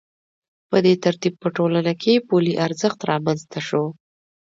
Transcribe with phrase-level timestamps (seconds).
[0.69, 3.83] په دې ترتیب په ټولنه کې پولي ارزښت رامنځته شو